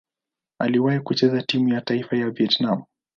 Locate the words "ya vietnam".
2.17-2.83